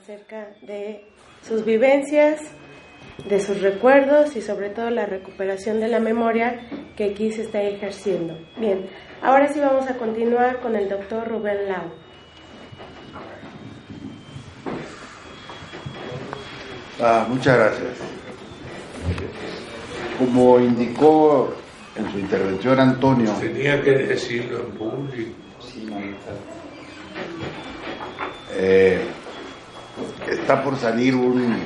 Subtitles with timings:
[0.00, 1.04] acerca de
[1.42, 2.40] sus vivencias,
[3.28, 7.60] de sus recuerdos y sobre todo la recuperación de la memoria que aquí se está
[7.60, 8.34] ejerciendo.
[8.58, 8.88] Bien,
[9.20, 11.92] ahora sí vamos a continuar con el doctor Rubén Lau.
[17.02, 17.98] Ah, muchas gracias.
[20.18, 21.54] Como indicó
[21.96, 23.32] en su intervención Antonio.
[23.40, 25.34] Tenía que decirlo en público.
[28.52, 29.00] Eh,
[30.30, 31.56] está por salir un,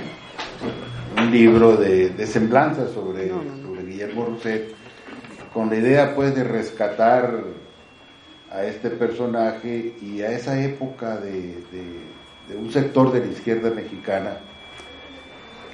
[1.18, 4.74] un libro de, de semblanza sobre, sobre Guillermo Rousset,
[5.52, 7.45] con la idea pues de rescatar
[8.50, 11.32] a este personaje y a esa época de,
[11.73, 14.38] de, de un sector de la izquierda mexicana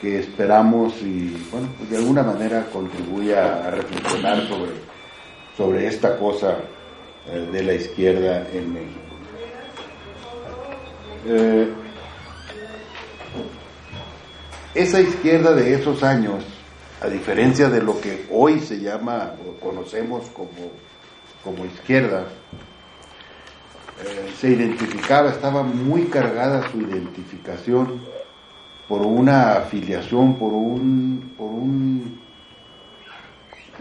[0.01, 4.73] que esperamos y bueno, pues de alguna manera contribuya a reflexionar sobre,
[5.57, 6.57] sobre esta cosa
[7.29, 9.01] eh, de la izquierda en México.
[11.27, 11.69] Eh,
[14.75, 16.45] esa izquierda de esos años,
[17.01, 20.71] a diferencia de lo que hoy se llama o conocemos como,
[21.43, 22.27] como izquierda,
[24.05, 28.01] eh, se identificaba, estaba muy cargada su identificación
[28.89, 32.21] por una afiliación, por un, por un,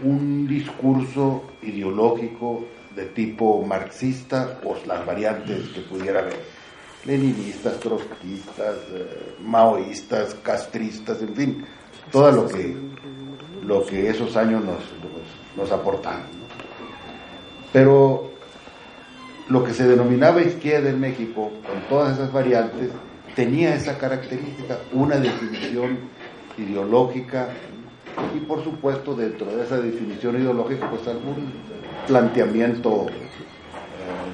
[0.02, 6.40] un discurso ideológico de tipo marxista o las variantes que pudiera haber,
[7.04, 11.64] leninistas, trotskistas, eh, maoístas, castristas, en fin,
[12.12, 12.76] todo lo que,
[13.64, 14.80] lo que esos años nos,
[15.56, 16.26] nos, aportaron.
[17.72, 18.30] Pero
[19.48, 22.90] lo que se denominaba izquierda en México, con todas esas variantes,
[23.34, 25.98] tenía esa característica, una definición
[26.58, 27.48] ideológica
[28.36, 31.52] y por supuesto dentro de esa definición ideológica pues algún
[32.06, 33.06] planteamiento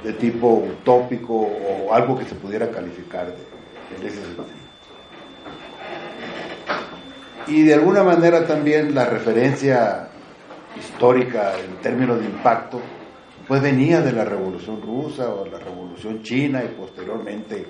[0.02, 4.46] de tipo utópico o algo que se pudiera calificar de, en ese sentido.
[7.48, 10.08] Y de alguna manera también la referencia
[10.76, 12.80] histórica en términos de impacto
[13.46, 17.64] pues venía de la revolución rusa o la revolución china y posteriormente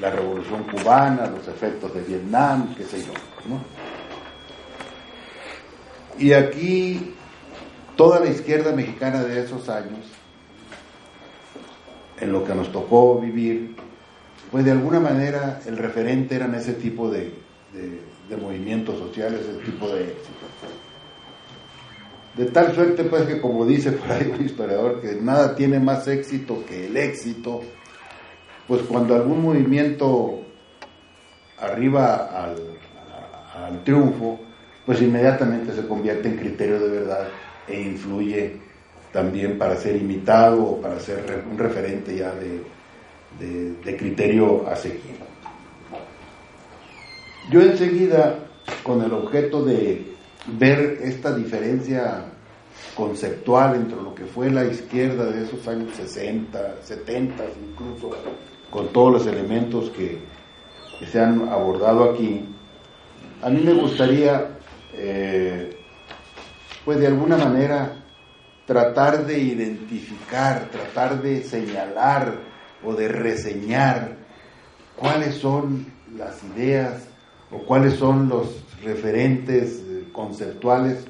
[0.00, 3.12] la revolución cubana, los efectos de Vietnam, qué sé yo.
[3.48, 3.60] ¿no?
[6.18, 7.14] Y aquí
[7.96, 10.06] toda la izquierda mexicana de esos años,
[12.20, 13.76] en lo que nos tocó vivir,
[14.50, 17.32] pues de alguna manera el referente eran ese tipo de,
[18.40, 20.46] movimientos sociales, ese tipo de éxito.
[22.36, 26.06] De tal suerte, pues, que como dice por ahí un historiador, que nada tiene más
[26.06, 27.62] éxito que el éxito,
[28.68, 30.42] pues cuando algún movimiento
[31.58, 34.38] arriba al, triunfo,
[34.84, 37.28] pues inmediatamente se convierte en criterio de verdad
[37.66, 38.60] e influye
[39.16, 45.16] también para ser imitado o para ser un referente ya de, de, criterio a seguir.
[47.50, 48.40] Yo enseguida,
[48.82, 50.12] con el objeto de
[50.58, 52.26] ver esta diferencia
[52.94, 58.10] conceptual entre lo que fue la izquierda de esos años 60, 70, incluso
[58.68, 60.18] con todos los elementos que,
[60.98, 62.44] que se han abordado aquí,
[63.42, 64.58] a mí me gustaría,
[64.92, 65.74] eh,
[66.84, 68.02] pues de alguna manera,
[68.66, 72.40] tratar de identificar, tratar de señalar
[72.84, 74.16] o de reseñar
[74.96, 77.08] cuáles son las ideas
[77.50, 79.82] o cuáles son los referentes
[80.12, 81.06] conceptuales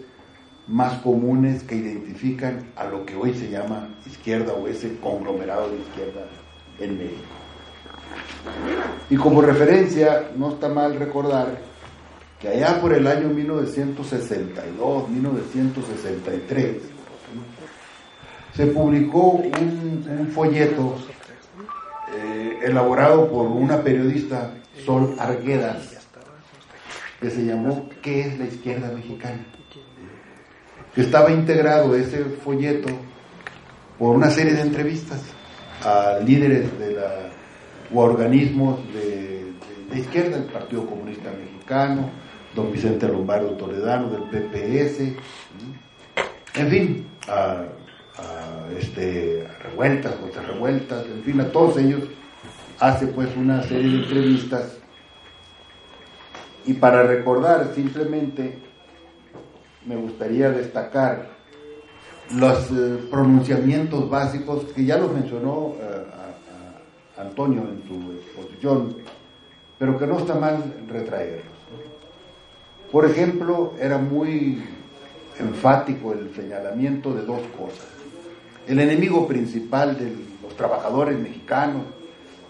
[0.68, 5.78] más comunes que identifican a lo que hoy se llama izquierda o ese conglomerado de
[5.78, 6.26] izquierda
[6.80, 7.22] en México.
[9.08, 11.58] Y como referencia, no está mal recordar
[12.40, 16.95] que allá por el año 1962, 1963,
[18.56, 20.96] se publicó un, folleto
[22.14, 26.06] eh, elaborado por una periodista, Sol Arguedas,
[27.20, 29.44] que se llamó ¿Qué es la izquierda mexicana?
[30.94, 32.88] que estaba integrado ese folleto
[33.98, 35.22] por una serie de entrevistas
[35.84, 37.28] a líderes de la,
[37.92, 42.08] o organismos de, de, de, izquierda, el Partido Comunista Mexicano,
[42.54, 45.00] don Vicente Lombardo Toledano del PPS,
[46.54, 47.66] en fin, a,
[48.18, 49.62] a este, a
[50.42, 52.02] revueltas, en fin, a todos ellos
[52.78, 54.78] hace pues una serie de entrevistas
[56.66, 58.58] y para recordar simplemente
[59.86, 61.28] me gustaría destacar
[62.34, 66.02] los eh, pronunciamientos básicos que ya los mencionó eh,
[67.18, 68.96] Antonio en su exposición,
[69.78, 71.44] pero que no está mal retraerlos.
[72.90, 74.62] Por ejemplo, era muy
[75.38, 77.86] enfático el señalamiento de dos cosas.
[78.66, 81.84] El enemigo principal de los trabajadores mexicanos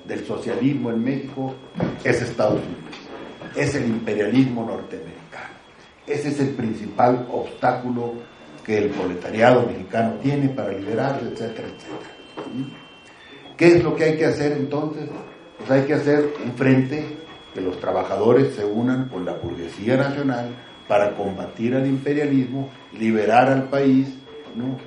[0.07, 1.55] del socialismo en México
[2.03, 5.55] es Estados Unidos, es el imperialismo norteamericano.
[6.07, 8.15] Ese es el principal obstáculo
[8.65, 12.77] que el proletariado mexicano tiene para liberarse, etcétera, etcétera.
[13.57, 15.11] ¿Qué es lo que hay que hacer entonces?
[15.59, 17.05] Pues hay que hacer un frente
[17.53, 20.49] que los trabajadores se unan con la burguesía nacional
[20.89, 24.09] para combatir al imperialismo, liberar al país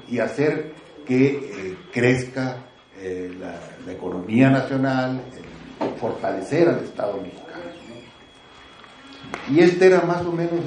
[0.10, 0.72] y hacer
[1.10, 2.58] que eh, crezca
[3.00, 5.20] eh, la, economía nacional,
[6.00, 7.64] fortalecer al Estado mexicano.
[9.50, 10.60] Y este era más o menos,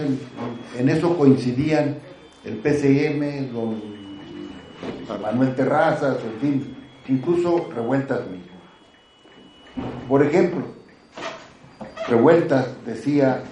[0.76, 1.98] en, eso coincidían
[2.44, 3.80] el PCM, don
[5.22, 8.58] Manuel Terrazas, en fin, incluso Revueltas mismo.
[10.08, 10.64] Por ejemplo,
[12.08, 13.44] Revueltas decía,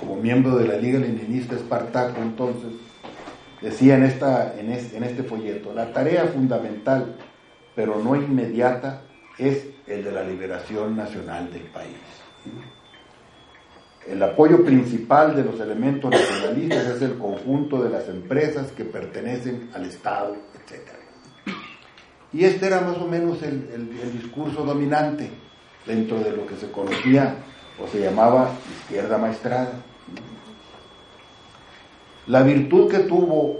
[0.00, 2.72] como miembro de la Liga Leninista Espartaco entonces,
[3.64, 7.16] decía en, esta, en, en este folleto, la tarea fundamental,
[7.74, 9.02] pero no inmediata,
[9.38, 11.96] es el de la liberación nacional del país.
[14.06, 19.70] El apoyo principal de los elementos nacionalistas es el conjunto de las empresas que pertenecen
[19.74, 20.90] al Estado, etc.
[22.32, 25.30] Y este era más o menos el, el discurso dominante
[25.86, 27.36] dentro de lo que se conocía
[27.82, 28.50] o se llamaba
[28.82, 29.72] izquierda maestrada.
[32.26, 33.58] La virtud que tuvo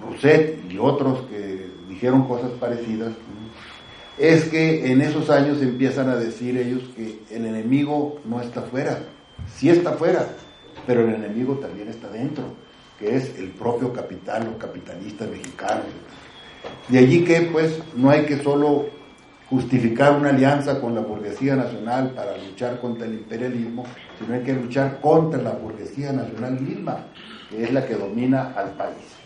[0.00, 3.12] Rousset y otros que dijeron cosas parecidas
[4.18, 9.00] es que en esos años empiezan a decir ellos que el enemigo no está fuera,
[9.54, 10.26] sí está fuera,
[10.86, 12.44] pero el enemigo también está dentro,
[12.98, 15.86] que es el propio capital, los capitalistas mexicanos.
[16.88, 18.86] De allí que pues no hay que solo
[19.50, 23.84] justificar una alianza con la burguesía nacional para luchar contra el imperialismo,
[24.18, 27.06] sino hay que luchar contra la burguesía nacional misma,
[27.52, 29.16] que es la que domina al país.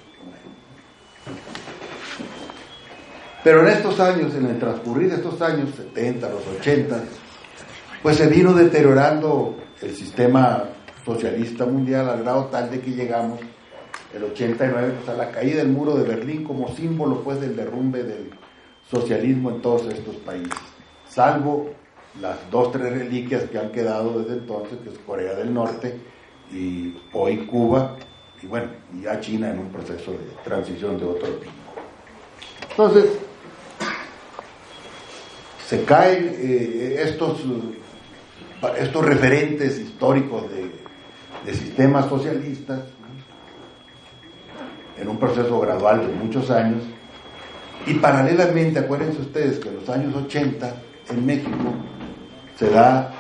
[3.44, 7.00] Pero en estos años, en el transcurrir de estos años, 70, los 80,
[8.02, 10.64] pues se vino deteriorando el sistema
[11.04, 13.38] socialista mundial al grado tal de que llegamos
[14.12, 18.02] el 89 pues, a la caída del muro de Berlín como símbolo pues del derrumbe
[18.02, 18.30] del
[18.90, 20.58] socialismo en todos estos países,
[21.08, 21.70] salvo
[22.20, 26.00] las dos, tres reliquias que han quedado desde entonces, que es Corea del Norte
[26.52, 27.96] y hoy Cuba,
[28.46, 28.68] y bueno,
[29.02, 31.50] ya China en un proceso de transición de otro tipo.
[32.70, 33.06] Entonces,
[35.66, 37.40] se caen eh, estos,
[38.78, 40.70] estos referentes históricos de,
[41.44, 42.82] de sistemas socialistas
[44.96, 46.84] en un proceso gradual de muchos años,
[47.84, 50.74] y paralelamente, acuérdense ustedes que en los años 80
[51.10, 51.74] en México
[52.56, 53.12] se da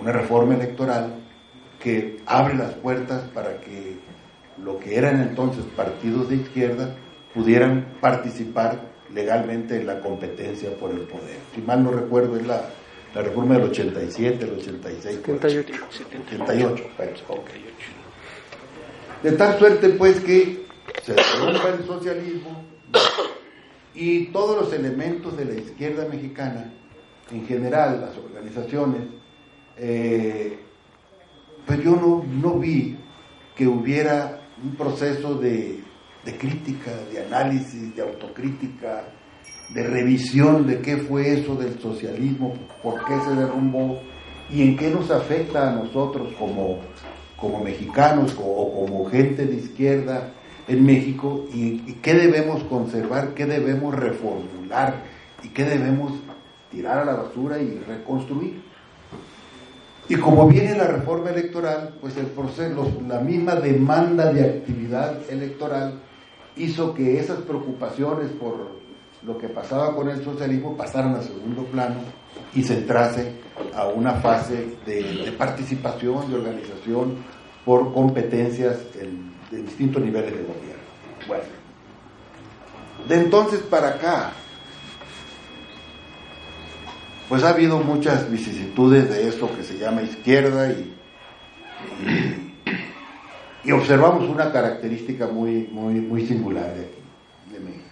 [0.00, 1.14] una reforma electoral
[1.80, 3.98] que abre las puertas para que
[4.62, 6.94] lo que eran entonces partidos de izquierda
[7.34, 11.38] pudieran participar legalmente en la competencia por el poder.
[11.54, 12.70] Si mal no recuerdo, es la,
[13.14, 15.20] reforma del 87, el 86.
[15.24, 15.74] 78.
[15.90, 16.84] 78,
[19.22, 20.64] De tal suerte, pues, que
[21.02, 22.64] se rompa el socialismo
[23.94, 26.72] y todos los elementos de la izquierda mexicana,
[27.30, 29.02] en general, las organizaciones,
[29.76, 30.58] eh,
[31.66, 32.96] pues yo no, no vi
[33.56, 35.80] que hubiera un proceso de,
[36.24, 39.04] de crítica, de análisis, de autocrítica,
[39.68, 44.00] de revisión de qué fue eso del socialismo, por qué se derrumbó
[44.50, 46.80] y en qué nos afecta a nosotros como,
[47.36, 50.32] como mexicanos o como gente de izquierda
[50.68, 55.02] en México y, qué debemos conservar, qué debemos reformular
[55.42, 56.12] y qué debemos
[56.70, 58.62] tirar a la basura y reconstruir.
[60.08, 66.00] Y como viene la reforma electoral, pues el proceso, la misma demanda de actividad electoral
[66.56, 68.84] hizo que esas preocupaciones por
[69.22, 71.96] lo que pasaba con el socialismo pasaran a segundo plano
[72.54, 73.32] y se entrase
[73.74, 77.16] a una fase de, participación, de organización
[77.64, 78.78] por competencias
[79.50, 80.84] de distintos niveles de gobierno.
[81.26, 81.44] Bueno,
[83.08, 84.32] de entonces para acá,
[87.28, 90.94] pues ha habido muchas vicisitudes de eso que se llama izquierda y,
[93.64, 97.84] y, observamos una característica muy, muy, muy singular de aquí, de México.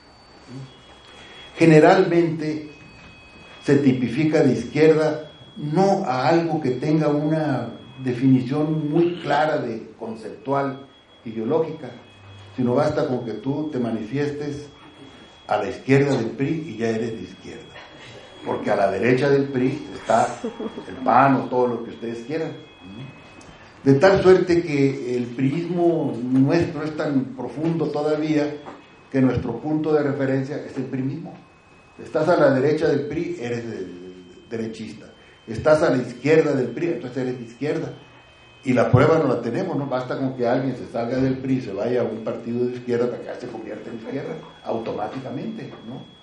[1.57, 2.71] Generalmente
[3.65, 7.69] se tipifica de izquierda no a algo que tenga una
[8.03, 10.87] definición muy clara de conceptual
[11.25, 11.91] ideológica,
[12.57, 14.67] sino basta con que tú te manifiestes
[15.47, 17.72] a la izquierda del PRI y ya eres de izquierda.
[18.45, 20.29] Porque a la derecha del PRI está
[20.89, 22.53] el PAN o todo lo que ustedes quieran.
[23.85, 28.47] De tal suerte que el priismo nuestro es tan profundo todavía
[29.11, 31.35] que nuestro punto de referencia es el PRI mismo.
[32.03, 33.87] Estás a la derecha del PRI, eres de,
[34.49, 35.07] derechista.
[35.47, 37.93] Estás a la izquierda del PRI, entonces eres de izquierda.
[38.65, 41.61] Y la prueba no la tenemos, no basta con que alguien se salga del PRI,
[41.61, 44.35] se vaya a un partido de izquierda para que se convierta en izquierda,
[44.65, 46.22] automáticamente, ¿no?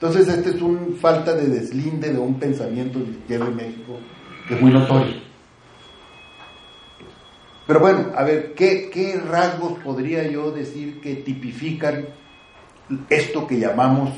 [0.00, 3.98] Entonces, esta es una falta de deslinde de un pensamiento de izquierda en México
[4.46, 5.16] que es muy notorio.
[7.66, 12.06] Pero bueno, a ver, ¿qué, ¿qué rasgos podría yo decir que tipifican
[13.10, 14.10] esto que llamamos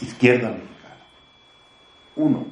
[0.00, 0.96] izquierda mexicana?
[2.16, 2.46] Uno,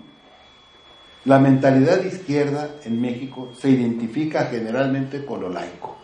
[1.26, 5.98] la mentalidad de izquierda en México se identifica generalmente con lo laico.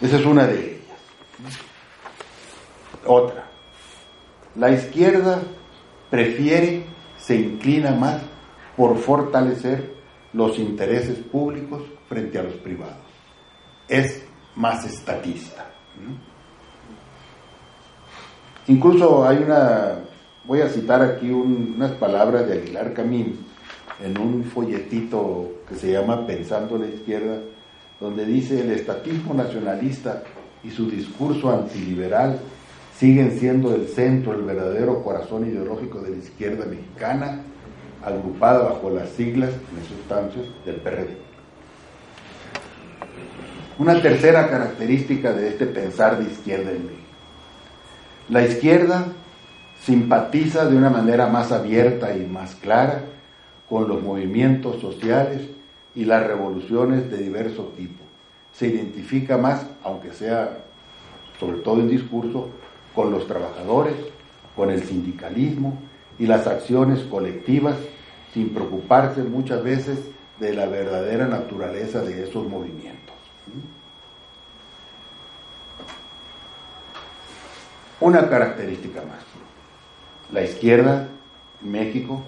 [0.00, 1.65] Esa es una de ellas.
[3.06, 3.46] Otra,
[4.56, 5.42] la izquierda
[6.10, 6.84] prefiere,
[7.18, 8.22] se inclina más
[8.76, 9.94] por fortalecer
[10.32, 13.04] los intereses públicos frente a los privados.
[13.88, 15.70] Es más estatista.
[18.68, 20.00] Incluso hay una,
[20.44, 23.46] voy a citar aquí unas palabras de Aguilar Camín
[24.02, 27.38] en un folletito que se llama Pensando la izquierda,
[28.00, 30.22] donde dice el estatismo nacionalista
[30.62, 32.38] y su discurso antiliberal
[32.98, 37.42] siguen siendo el centro, el verdadero corazón ideológico de la izquierda mexicana,
[38.02, 41.16] agrupada bajo las siglas, en sustancias, del PRD.
[43.78, 47.02] Una tercera característica de este pensar de izquierda en México.
[48.30, 49.04] La izquierda
[49.82, 53.02] simpatiza de una manera más abierta y más clara
[53.68, 55.42] con los movimientos sociales
[55.94, 58.02] y las revoluciones de diverso tipo.
[58.52, 60.62] Se identifica más, aunque sea
[61.38, 62.48] sobre todo en discurso,
[62.96, 63.94] con los trabajadores,
[64.56, 65.78] con el sindicalismo
[66.18, 67.76] y las acciones colectivas,
[68.32, 69.98] sin preocuparse muchas veces
[70.40, 73.14] de la verdadera naturaleza de esos movimientos.
[78.00, 79.24] Una característica más.
[80.32, 81.08] La izquierda,
[81.60, 82.22] México,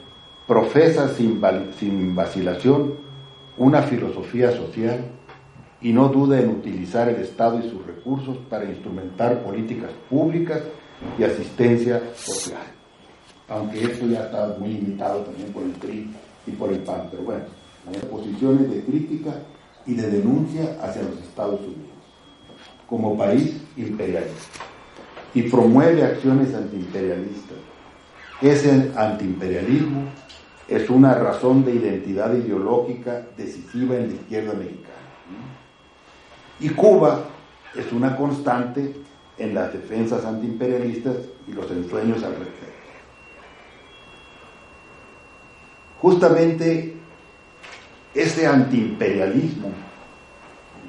[0.46, 1.40] profesa sin,
[1.78, 2.94] sin vacilación
[3.56, 5.17] una filosofía social
[5.80, 10.60] y no duda en utilizar el Estado y sus recursos para instrumentar políticas públicas
[11.18, 12.66] y asistencia social.
[13.48, 16.10] Aunque esto ya está muy limitado también por el PRI
[16.46, 17.44] y por el PAN, pero bueno,
[17.86, 19.34] hay posiciones de crítica
[19.86, 21.98] y de denuncia hacia los Estados Unidos
[22.88, 24.60] como país imperialista
[25.34, 27.58] y promueve acciones antiimperialistas.
[28.40, 30.04] Ese antiimperialismo
[30.68, 34.94] es una razón de identidad ideológica decisiva en la izquierda mexicana.
[36.60, 37.24] Y Cuba
[37.74, 38.94] es una constante
[39.38, 42.68] en las defensas antiimperialistas y los ensueños al respecto.
[46.00, 46.96] Justamente
[48.14, 49.70] ese antiimperialismo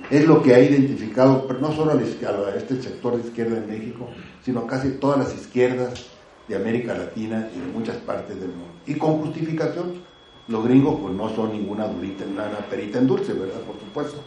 [0.10, 4.08] es lo que ha identificado no solo a este sector de izquierda en México,
[4.44, 6.08] sino casi todas las izquierdas
[6.48, 8.74] de América Latina y de muchas partes del mundo.
[8.88, 10.02] Y con justificación,
[10.48, 13.62] los gringos pues no son ninguna durita, nada perita en dulce, ¿verdad?
[13.62, 14.24] Por supuesto.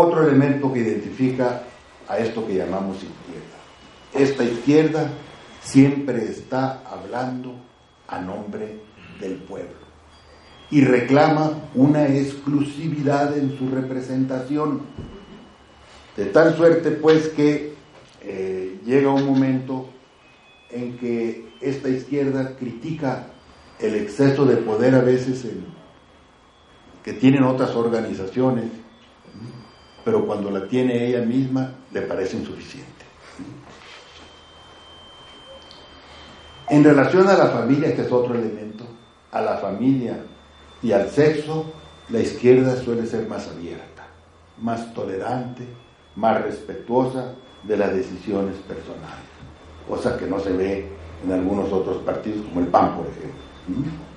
[0.00, 1.64] Otro elemento que identifica
[2.06, 3.58] a esto que llamamos izquierda.
[4.14, 5.10] Esta izquierda
[5.60, 7.56] siempre está hablando
[8.06, 8.78] a nombre
[9.18, 9.88] del pueblo
[10.70, 14.82] y reclama una exclusividad en su representación.
[16.16, 17.74] De tal suerte pues que
[18.22, 19.88] eh, llega un momento
[20.70, 23.30] en que esta izquierda critica
[23.80, 25.44] el exceso de poder a veces
[27.02, 28.66] que tienen otras organizaciones
[30.08, 33.04] pero cuando la tiene ella misma le parece insuficiente.
[36.70, 38.84] En relación a la familia, que es otro elemento,
[39.30, 40.16] a la familia
[40.82, 41.70] y al sexo,
[42.08, 44.06] la izquierda suele ser más abierta,
[44.56, 45.64] más tolerante,
[46.16, 47.34] más respetuosa
[47.64, 49.28] de las decisiones personales,
[49.86, 50.88] cosa que no se ve
[51.22, 54.07] en algunos otros partidos como el PAN, por ejemplo.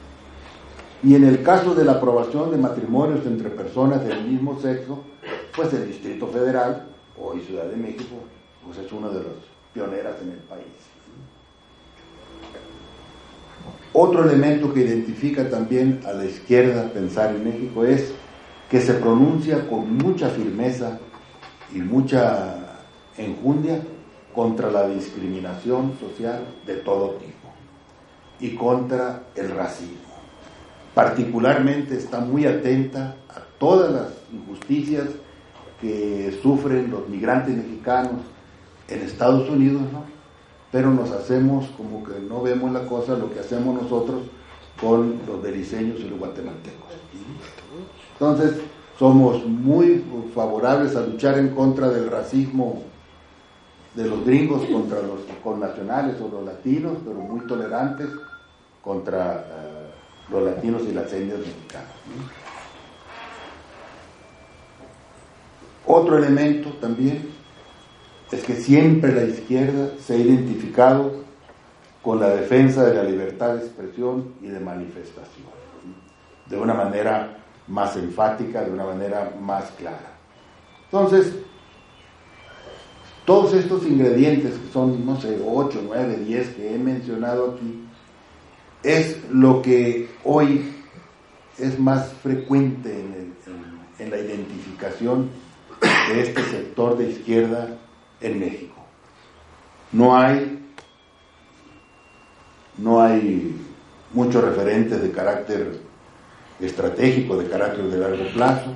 [1.04, 5.00] Y en el caso de la aprobación de matrimonios entre personas del mismo sexo,
[5.56, 8.16] pues el Distrito Federal, hoy Ciudad de México,
[8.64, 9.34] pues es una de las
[9.74, 10.66] pioneras en el país.
[13.94, 18.14] Otro elemento que identifica también a la izquierda pensar en México es
[18.70, 21.00] que se pronuncia con mucha firmeza
[21.74, 22.78] y mucha
[23.18, 23.82] enjundia
[24.34, 27.50] contra la discriminación social de todo tipo
[28.40, 30.11] y contra el racismo.
[30.94, 35.08] Particularmente está muy atenta a todas las injusticias
[35.80, 38.22] que sufren los migrantes mexicanos
[38.88, 40.04] en Estados Unidos, ¿no?
[40.72, 44.22] Pero nos hacemos como que no vemos la cosa, lo que hacemos nosotros
[44.80, 46.92] con los beliceños y los guatemaltecos.
[48.14, 48.62] Entonces,
[48.98, 52.84] somos muy favorables a luchar en contra del racismo
[53.96, 58.08] de los gringos contra los connacionales o los latinos, pero muy tolerantes
[58.82, 59.81] contra eh,
[60.30, 61.90] los latinos y las etnias mexicanas.
[65.86, 67.30] Otro elemento también
[68.32, 71.22] es que siempre la izquierda se ha identificado
[72.02, 75.48] con la defensa de la libertad de expresión y de manifestación,
[76.48, 77.38] de una manera
[77.68, 80.12] más enfática, de una manera más clara.
[80.86, 81.34] Entonces,
[83.26, 87.84] todos estos ingredientes, que son, no sé, 8, 9, 10 que he mencionado aquí,
[88.84, 90.74] es lo que hoy
[91.58, 93.32] es más frecuente en,
[94.10, 95.30] la identificación
[95.80, 97.78] de este sector de izquierda
[98.20, 98.84] en México.
[99.92, 100.60] No hay,
[102.80, 103.56] no hay
[104.12, 105.80] muchos referentes de carácter
[106.60, 108.74] estratégico, de carácter de largo plazo,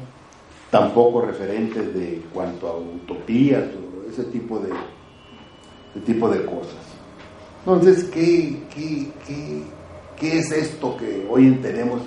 [0.70, 4.72] tampoco referentes de cuanto a utopías o ese tipo de,
[6.02, 6.76] tipo de cosas.
[7.60, 9.64] Entonces, ¿qué, qué, qué,
[10.20, 12.02] qué es esto que hoy tenemos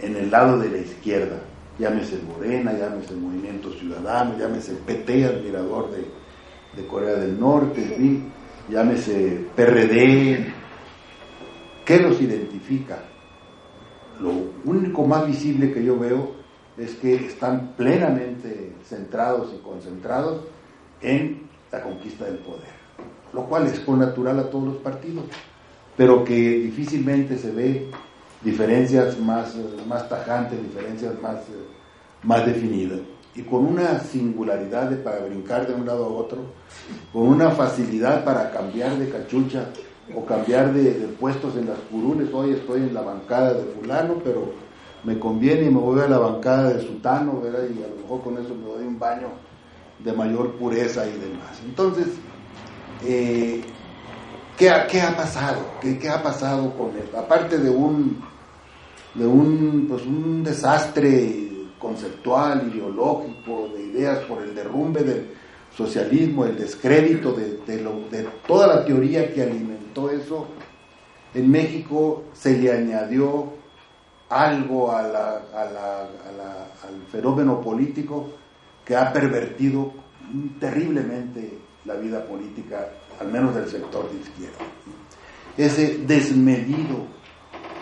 [0.00, 1.42] en, el lado de la izquierda?
[1.78, 8.22] llámese Morena, llámese Movimiento Ciudadano, llámese PT, admirador de, Corea del Norte,
[8.68, 10.52] llámese PRD.
[11.84, 13.02] ¿Qué los identifica?
[14.20, 14.32] Lo
[14.64, 16.32] único más visible que yo veo
[16.76, 20.42] es que están plenamente centrados y concentrados
[21.00, 22.72] en la conquista del poder,
[23.32, 25.24] lo cual es natural a todos los partidos,
[25.96, 27.90] pero que difícilmente se ve
[28.42, 29.54] diferencias más,
[29.88, 31.36] más tajantes, diferencias más,
[32.22, 33.00] más definidas.
[33.34, 36.38] Y con una singularidad de, para brincar de un lado a otro,
[37.12, 39.68] con una facilidad para cambiar de cachucha
[40.14, 42.32] o cambiar de, puestos en las curules.
[42.32, 44.52] Hoy estoy en la bancada de fulano, pero
[45.04, 47.64] me conviene y me voy a la bancada de sutano, ¿verdad?
[47.74, 49.28] y a lo mejor con eso me doy un baño
[49.98, 51.60] de mayor pureza y demás.
[51.64, 52.08] Entonces,
[53.04, 53.62] eh,
[54.56, 55.60] ¿qué, ¿qué, ha pasado?
[55.80, 57.18] ¿Qué, ¿Qué, ha pasado con esto?
[57.18, 58.22] Aparte de un
[59.14, 65.30] de un, pues un desastre conceptual, ideológico, de ideas por el derrumbe del
[65.76, 70.46] socialismo, el descrédito de, de, toda la teoría que alimentó eso,
[71.34, 73.52] en México se le añadió
[74.28, 75.36] algo a la,
[76.82, 78.30] al fenómeno político
[78.84, 79.92] que ha pervertido
[80.58, 82.88] terriblemente la vida política,
[83.20, 84.58] al menos del sector de izquierda.
[85.56, 87.06] Ese desmedido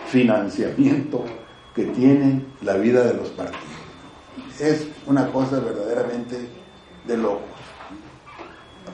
[0.07, 1.23] financiamiento
[1.75, 3.61] que tienen la vida de los partidos.
[4.59, 6.37] Es una cosa verdaderamente
[7.07, 7.47] de locos.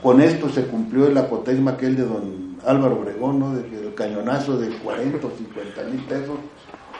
[0.01, 3.53] Con esto se cumplió el apotegma aquel de don Álvaro Obregón, ¿no?
[3.57, 6.37] el cañonazo de 40 o 50 mil pesos,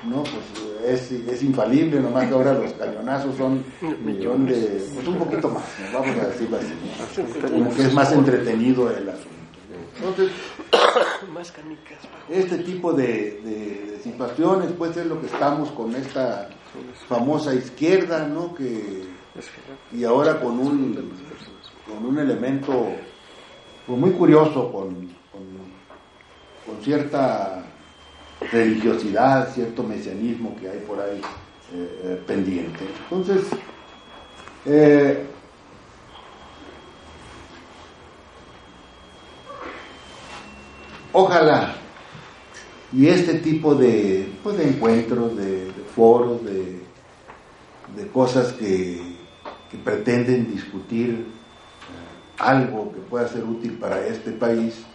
[0.04, 0.24] ¿no?
[0.24, 3.64] pues es, infalible, nomás que ahora los cañonazos son
[4.04, 8.90] millón de, pues un poquito más, vamos a decirlo así, como que es más entretenido
[8.90, 9.38] el asunto.
[9.98, 10.32] Entonces,
[12.30, 16.50] este tipo de, situaciones, pues es lo que estamos con esta
[17.08, 18.54] famosa izquierda, ¿no?
[18.54, 19.04] Que,
[19.92, 21.12] y ahora con un,
[21.86, 22.88] con un elemento
[23.86, 27.66] pues, muy curioso, con, con, cierta
[28.40, 31.22] religiosidad, cierto mesianismo que hay por ahí
[31.74, 32.86] eh, eh, pendiente.
[33.10, 33.46] Entonces,
[34.66, 35.26] eh,
[41.20, 41.74] Ojalá.
[42.94, 46.80] Y este tipo de, pues, de encuentros, de, foros, de,
[47.96, 49.02] de cosas que,
[49.72, 51.26] que, pretenden discutir
[52.38, 54.86] algo que pueda ser útil para este país,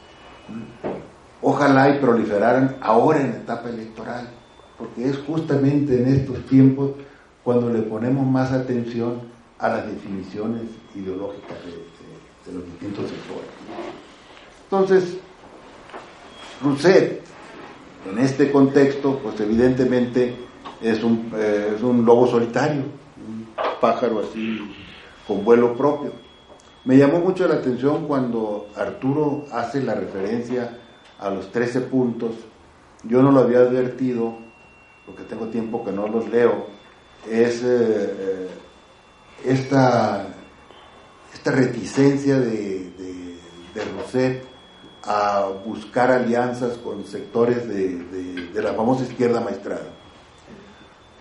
[1.43, 4.29] ojalá y proliferaran ahora en la etapa electoral,
[4.79, 6.93] porque es justamente en estos tiempos
[7.43, 9.21] cuando le ponemos más atención
[9.59, 10.63] a las definiciones
[10.95, 13.49] ideológicas de, los distintos sectores.
[14.65, 15.17] Entonces,
[16.63, 17.23] Rousset,
[18.11, 20.35] en este contexto, pues evidentemente
[20.81, 23.47] es un, eh, es un lobo solitario, un
[23.81, 24.61] pájaro así
[25.27, 26.13] con vuelo propio.
[26.85, 30.79] Me llamó mucho la atención cuando Arturo hace la referencia
[31.23, 32.33] a los 13 puntos.
[33.05, 34.37] Yo no lo había advertido,
[35.07, 36.67] porque tengo tiempo que no los leo.
[37.29, 38.49] Es eh, eh,
[39.45, 40.27] esta,
[41.33, 43.37] esta reticencia de, de,
[43.75, 44.45] de Rousset
[45.05, 49.91] a buscar alianzas con sectores de, la famosa izquierda maestrada.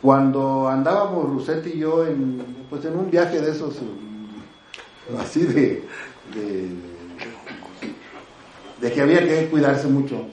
[0.01, 3.75] Cuando andábamos Rousset y yo en, pues en un viaje de esos,
[5.19, 5.87] así de,
[6.33, 6.90] de,
[8.89, 10.27] que había que cuidarse mucho,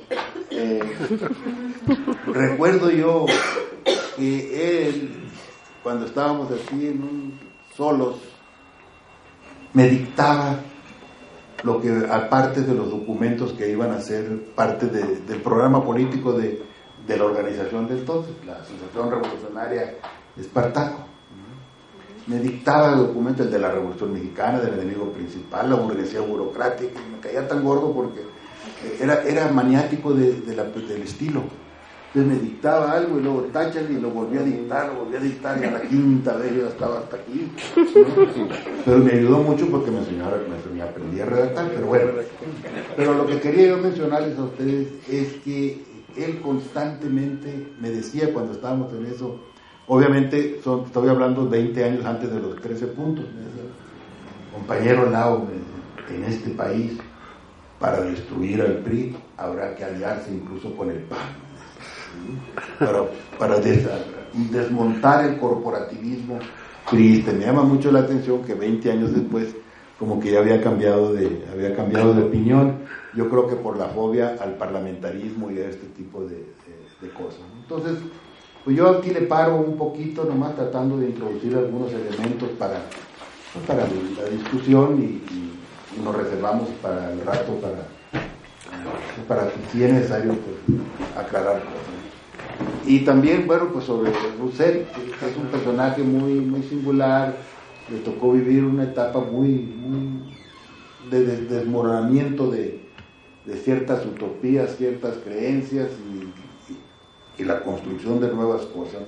[0.50, 0.80] eh,
[2.26, 3.26] recuerdo yo
[4.16, 5.28] que él,
[5.82, 7.38] cuando estábamos así en un,
[7.76, 8.16] solos,
[9.72, 10.60] me dictaba
[11.62, 16.62] lo que aparte de los documentos que iban a ser parte del programa político de,
[17.06, 19.94] de la organización de entonces, la Asociación Revolucionaria
[20.36, 21.06] Espartaco.
[22.26, 27.00] Me dictaba el documento el de la Revolución Mexicana, del enemigo principal, la burguesía burocrática,
[27.00, 28.20] y me caía tan gordo porque
[29.00, 31.44] era, era maniático de, del estilo.
[32.14, 35.20] Entonces me dictaba algo y luego táchale y lo volví a dictar, lo volví a
[35.20, 37.52] dictar y a la quinta vez yo estaba hasta aquí.
[38.84, 40.24] Pero me ayudó mucho porque me enseñó,
[40.74, 42.10] me aprendí a redactar, pero bueno.
[42.96, 45.84] Pero lo que quería yo mencionarles a ustedes es que
[46.16, 49.38] él constantemente me decía cuando estábamos en eso,
[49.86, 53.26] obviamente estoy hablando 20 años antes de los 13 puntos,
[54.52, 55.46] compañero Lao,
[56.08, 56.92] en este país,
[57.78, 61.18] para destruir al PRI habrá que aliarse incluso con el PAN
[62.78, 63.04] para,
[63.38, 63.60] para
[64.32, 66.38] desmontar el corporativismo
[66.90, 67.32] triste.
[67.32, 69.54] Me llama mucho la atención que 20 años después
[69.98, 72.76] como que ya había cambiado de, había cambiado de opinión,
[73.14, 76.46] yo creo que por la fobia al parlamentarismo y a este tipo de,
[77.16, 77.40] cosas.
[77.62, 77.98] Entonces,
[78.64, 82.82] pues yo aquí le paro un poquito, nomás tratando de introducir algunos elementos para,
[83.52, 85.22] pues, para la discusión y,
[86.02, 87.88] nos reservamos para el rato para,
[89.26, 90.78] para si es necesario pues,
[91.16, 91.98] aclarar cosas.
[92.86, 97.34] Y también, bueno, pues sobre que es un personaje muy, muy singular,
[97.90, 99.74] le tocó vivir una etapa muy,
[101.10, 102.86] de, desmoronamiento de,
[103.64, 105.88] ciertas utopías, ciertas creencias
[107.38, 109.02] y, la construcción de nuevas cosas.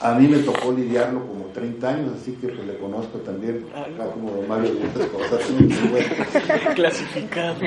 [0.00, 3.66] A mí me tocó lidiarlo como 30 años, así que pues le conozco también,
[4.14, 5.40] como Mario, muchas cosas.
[6.74, 7.62] Clasificados.